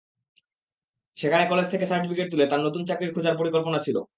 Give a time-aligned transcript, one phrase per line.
[1.17, 3.97] সেখানে কলেজ থেকে সার্টিফিকেট তুলে তাঁর নতুন চাকরি খোঁজার পরিকল্পনা ছিল।